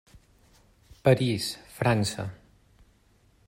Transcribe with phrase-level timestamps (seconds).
[1.07, 2.25] París, França.